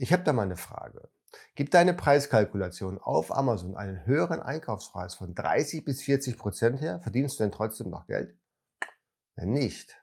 [0.00, 1.10] Ich habe da mal eine Frage.
[1.56, 7.00] Gibt deine Preiskalkulation auf Amazon einen höheren Einkaufspreis von 30 bis 40 Prozent her?
[7.00, 8.38] Verdienst du denn trotzdem noch Geld?
[9.34, 10.00] Wenn nicht,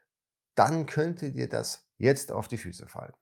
[0.56, 3.14] dann könnte dir das jetzt auf die Füße fallen.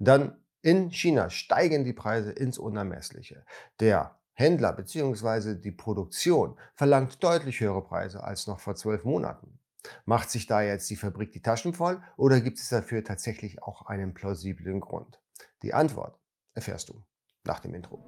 [0.00, 3.44] Dann in China steigen die Preise ins Unermessliche.
[3.78, 5.54] Der Händler bzw.
[5.54, 9.60] die Produktion verlangt deutlich höhere Preise als noch vor zwölf Monaten.
[10.04, 13.86] Macht sich da jetzt die Fabrik die Taschen voll oder gibt es dafür tatsächlich auch
[13.86, 15.20] einen plausiblen Grund?
[15.62, 16.18] Die Antwort
[16.54, 17.02] erfährst du
[17.44, 18.02] nach dem Intro.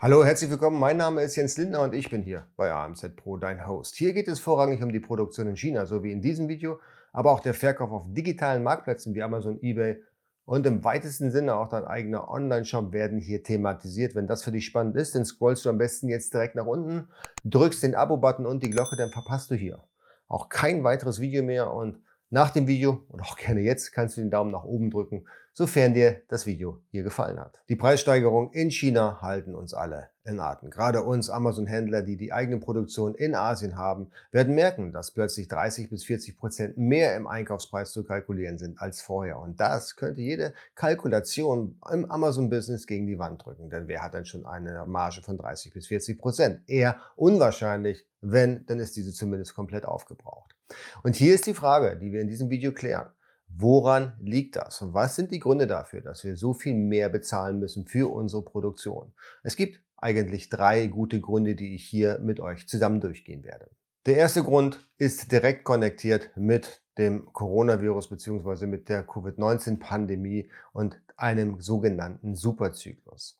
[0.00, 0.78] Hallo, herzlich willkommen.
[0.78, 3.96] Mein Name ist Jens Lindner und ich bin hier bei AMZ Pro, dein Host.
[3.96, 6.80] Hier geht es vorrangig um die Produktion in China, so wie in diesem Video,
[7.12, 10.02] aber auch der Verkauf auf digitalen Marktplätzen wie Amazon, eBay
[10.44, 14.14] und im weitesten Sinne auch dein eigener Online-Shop werden hier thematisiert.
[14.14, 17.08] Wenn das für dich spannend ist, dann scrollst du am besten jetzt direkt nach unten,
[17.44, 19.82] drückst den Abo-Button und die Glocke, dann verpasst du hier
[20.28, 24.20] auch kein weiteres Video mehr und nach dem Video und auch gerne jetzt kannst du
[24.20, 27.58] den Daumen nach oben drücken, sofern dir das Video hier gefallen hat.
[27.68, 30.70] Die Preissteigerungen in China halten uns alle in Atem.
[30.70, 35.90] Gerade uns Amazon-Händler, die die eigene Produktion in Asien haben, werden merken, dass plötzlich 30
[35.90, 39.38] bis 40 Prozent mehr im Einkaufspreis zu kalkulieren sind als vorher.
[39.40, 43.70] Und das könnte jede Kalkulation im Amazon-Business gegen die Wand drücken.
[43.70, 46.60] Denn wer hat dann schon eine Marge von 30 bis 40 Prozent?
[46.68, 50.57] Eher unwahrscheinlich, wenn, dann ist diese zumindest komplett aufgebraucht.
[51.02, 53.10] Und hier ist die Frage, die wir in diesem Video klären.
[53.48, 54.82] Woran liegt das?
[54.82, 58.42] Und was sind die Gründe dafür, dass wir so viel mehr bezahlen müssen für unsere
[58.42, 59.12] Produktion?
[59.42, 63.68] Es gibt eigentlich drei gute Gründe, die ich hier mit euch zusammen durchgehen werde.
[64.06, 68.66] Der erste Grund ist direkt konnektiert mit dem Coronavirus bzw.
[68.66, 73.37] mit der Covid-19-Pandemie und einem sogenannten Superzyklus.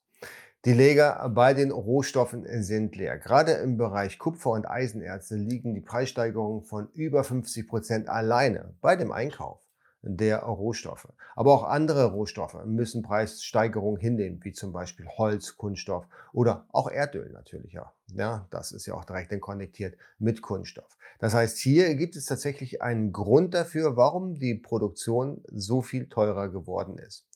[0.65, 3.17] Die Lager bei den Rohstoffen sind leer.
[3.17, 8.97] Gerade im Bereich Kupfer- und Eisenerze liegen die Preissteigerungen von über 50 Prozent alleine bei
[8.97, 9.61] dem Einkauf
[10.03, 11.09] der Rohstoffe.
[11.37, 17.31] Aber auch andere Rohstoffe müssen Preissteigerungen hinnehmen, wie zum Beispiel Holz, Kunststoff oder auch Erdöl
[17.31, 17.79] natürlich.
[18.15, 20.97] Ja, das ist ja auch direkt konnektiert mit Kunststoff.
[21.21, 26.49] Das heißt, hier gibt es tatsächlich einen Grund dafür, warum die Produktion so viel teurer
[26.49, 27.28] geworden ist.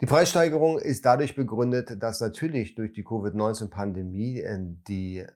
[0.00, 5.26] Die Preissteigerung ist dadurch begründet, dass natürlich durch die Covid-19-Pandemie äh, die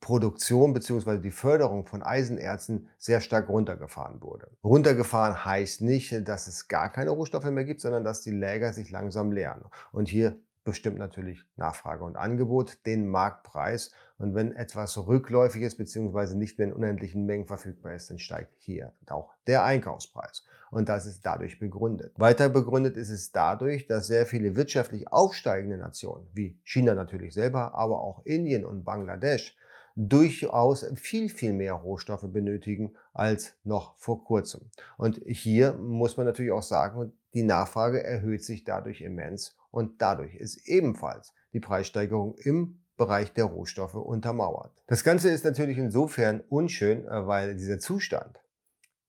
[0.00, 1.18] Produktion bzw.
[1.18, 4.48] die Förderung von Eisenerzen sehr stark runtergefahren wurde.
[4.64, 8.90] Runtergefahren heißt nicht, dass es gar keine Rohstoffe mehr gibt, sondern dass die Läger sich
[8.90, 9.64] langsam leeren.
[9.92, 13.90] Und hier bestimmt natürlich Nachfrage und Angebot den Marktpreis.
[14.18, 16.34] Und wenn etwas rückläufig ist bzw.
[16.34, 20.44] nicht mehr in unendlichen Mengen verfügbar ist, dann steigt hier auch der Einkaufspreis.
[20.70, 22.12] Und das ist dadurch begründet.
[22.18, 27.74] Weiter begründet ist es dadurch, dass sehr viele wirtschaftlich aufsteigende Nationen, wie China natürlich selber,
[27.74, 29.56] aber auch Indien und Bangladesch,
[29.94, 34.70] durchaus viel, viel mehr Rohstoffe benötigen als noch vor kurzem.
[34.96, 40.34] Und hier muss man natürlich auch sagen, die Nachfrage erhöht sich dadurch immens und dadurch
[40.34, 44.70] ist ebenfalls die Preissteigerung im Bereich der Rohstoffe untermauert.
[44.86, 48.38] Das Ganze ist natürlich insofern unschön, äh, weil dieser Zustand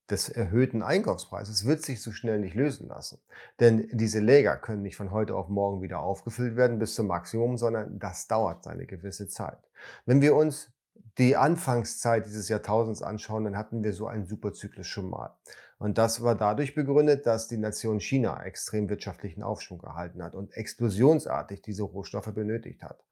[0.09, 3.19] des erhöhten Einkaufspreises wird sich so schnell nicht lösen lassen.
[3.59, 7.57] Denn diese Läger können nicht von heute auf morgen wieder aufgefüllt werden bis zum Maximum,
[7.57, 9.59] sondern das dauert eine gewisse Zeit.
[10.05, 10.71] Wenn wir uns
[11.17, 15.35] die Anfangszeit dieses Jahrtausends anschauen, dann hatten wir so einen Superzyklus schon mal.
[15.77, 20.55] Und das war dadurch begründet, dass die Nation China extrem wirtschaftlichen Aufschwung erhalten hat und
[20.55, 23.03] explosionsartig diese Rohstoffe benötigt hat.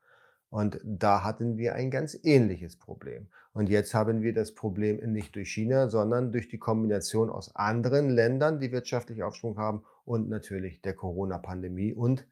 [0.49, 3.27] Und da hatten wir ein ganz ähnliches Problem.
[3.53, 8.09] Und jetzt haben wir das Problem nicht durch China, sondern durch die Kombination aus anderen
[8.09, 12.27] Ländern, die wirtschaftlich Aufschwung haben und natürlich der Corona-Pandemie und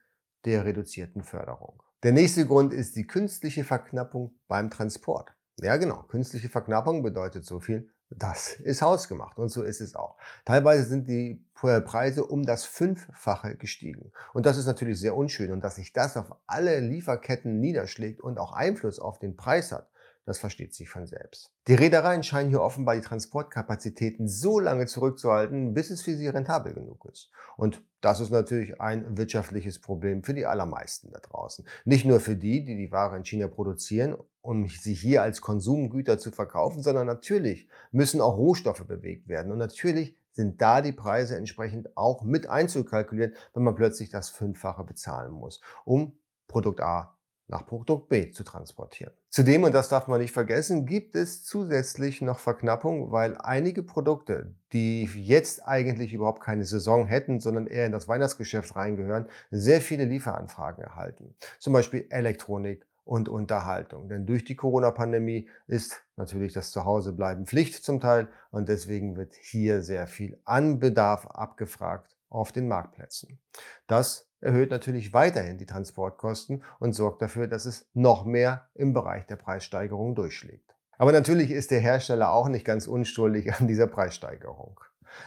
[0.46, 1.82] der reduzierten Förderung.
[2.04, 5.34] Der nächste Grund ist die künstliche Verknappung beim Transport.
[5.60, 6.04] Ja, genau.
[6.04, 7.90] Künstliche Verknappung bedeutet so viel.
[8.10, 10.16] Das ist hausgemacht und so ist es auch.
[10.46, 14.12] Teilweise sind die Preise um das Fünffache gestiegen.
[14.34, 15.52] Und das ist natürlich sehr unschön.
[15.52, 19.90] Und dass sich das auf alle Lieferketten niederschlägt und auch Einfluss auf den Preis hat,
[20.26, 21.52] das versteht sich von selbst.
[21.68, 26.74] Die Reedereien scheinen hier offenbar die Transportkapazitäten so lange zurückzuhalten, bis es für sie rentabel
[26.74, 27.30] genug ist.
[27.58, 31.66] Und das ist natürlich ein wirtschaftliches Problem für die allermeisten da draußen.
[31.86, 36.18] Nicht nur für die, die die Ware in China produzieren, um sie hier als Konsumgüter
[36.18, 39.52] zu verkaufen, sondern natürlich müssen auch Rohstoffe bewegt werden.
[39.52, 44.84] Und natürlich sind da die Preise entsprechend auch mit einzukalkulieren, wenn man plötzlich das Fünffache
[44.84, 46.18] bezahlen muss, um
[46.48, 47.15] Produkt A
[47.48, 49.14] nach Produkt B zu transportieren.
[49.30, 54.54] Zudem, und das darf man nicht vergessen, gibt es zusätzlich noch Verknappung, weil einige Produkte,
[54.74, 60.06] die jetzt eigentlich überhaupt keine Saison hätten, sondern eher in das Weihnachtsgeschäft reingehören, sehr viele
[60.06, 61.36] Lieferanfragen erhalten.
[61.60, 64.10] Zum Beispiel Elektronik und Unterhaltung.
[64.10, 69.82] Denn durch die Corona-Pandemie ist natürlich das Zuhausebleiben Pflicht zum Teil und deswegen wird hier
[69.84, 73.40] sehr viel an Bedarf abgefragt auf den Marktplätzen.
[73.88, 79.26] Das erhöht natürlich weiterhin die Transportkosten und sorgt dafür, dass es noch mehr im Bereich
[79.26, 80.76] der Preissteigerung durchschlägt.
[80.98, 84.80] Aber natürlich ist der Hersteller auch nicht ganz unschuldig an dieser Preissteigerung.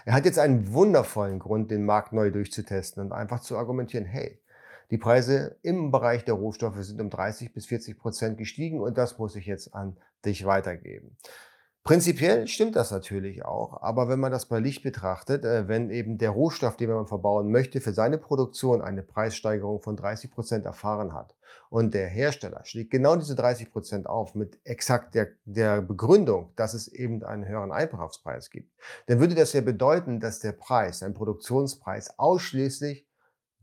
[0.05, 4.41] Er hat jetzt einen wundervollen Grund, den Markt neu durchzutesten und einfach zu argumentieren, hey,
[4.91, 9.19] die Preise im Bereich der Rohstoffe sind um 30 bis 40 Prozent gestiegen und das
[9.19, 11.17] muss ich jetzt an dich weitergeben.
[11.89, 16.19] Prinzipiell stimmt das natürlich auch, aber wenn man das bei Licht betrachtet, äh, wenn eben
[16.19, 21.15] der Rohstoff, den man verbauen möchte, für seine Produktion eine Preissteigerung von 30 Prozent erfahren
[21.15, 21.35] hat
[21.71, 26.75] und der Hersteller schlägt genau diese 30 Prozent auf mit exakt der, der Begründung, dass
[26.75, 28.71] es eben einen höheren Einkaufspreis gibt,
[29.07, 33.08] dann würde das ja bedeuten, dass der Preis, ein Produktionspreis, ausschließlich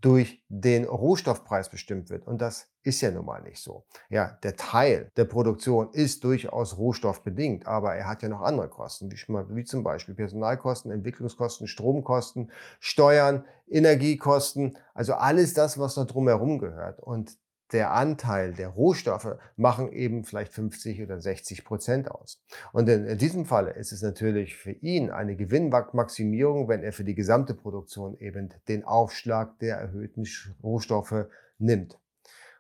[0.06, 2.28] durch den Rohstoffpreis bestimmt wird.
[2.28, 3.86] Und das ist ja nun mal nicht so.
[4.10, 9.10] Ja, der Teil der Produktion ist durchaus rohstoffbedingt, aber er hat ja noch andere Kosten,
[9.12, 17.00] wie, zum Beispiel Personalkosten, Entwicklungskosten, Stromkosten, Steuern, Energiekosten, also alles das, was da drumherum gehört.
[17.00, 17.40] Und
[17.76, 22.42] der Anteil der Rohstoffe machen eben vielleicht 50 oder 60 Prozent aus.
[22.72, 27.16] Und in diesem Falle ist es natürlich für ihn eine Gewinnmaximierung, wenn er für die
[27.16, 30.26] gesamte Produktion eben den Aufschlag der erhöhten
[30.64, 31.26] Rohstoffe
[31.60, 32.00] nimmt.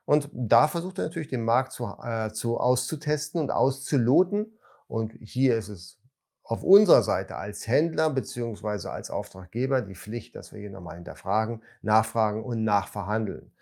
[0.03, 4.59] Und da versucht er natürlich den Markt zu, äh, zu auszutesten und auszuloten.
[4.87, 5.97] Und hier ist es
[6.43, 11.63] auf unserer Seite als Händler beziehungsweise als Auftraggeber die Pflicht, dass wir hier nochmal hinterfragen,
[11.81, 13.54] nachfragen und nachverhandeln.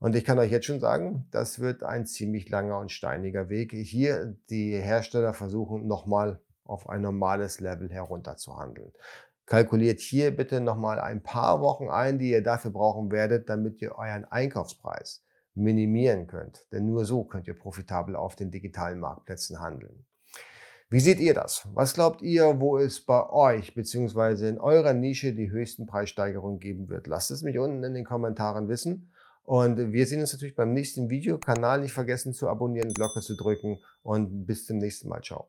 [0.00, 3.72] Und ich kann euch jetzt schon sagen, das wird ein ziemlich langer und steiniger Weg.
[3.72, 8.92] Hier die Hersteller versuchen nochmal auf ein normales Level herunterzuhandeln.
[9.46, 13.96] Kalkuliert hier bitte nochmal ein paar Wochen ein, die ihr dafür brauchen werdet, damit ihr
[13.96, 15.24] euren Einkaufspreis
[15.54, 16.66] minimieren könnt.
[16.70, 20.04] Denn nur so könnt ihr profitabel auf den digitalen Marktplätzen handeln.
[20.90, 21.66] Wie seht ihr das?
[21.74, 24.48] Was glaubt ihr, wo es bei euch bzw.
[24.48, 27.06] in eurer Nische die höchsten Preissteigerungen geben wird?
[27.06, 29.12] Lasst es mich unten in den Kommentaren wissen.
[29.48, 31.38] Und wir sehen uns natürlich beim nächsten Video.
[31.38, 35.22] Kanal nicht vergessen zu abonnieren, Glocke zu drücken und bis zum nächsten Mal.
[35.22, 35.48] Ciao.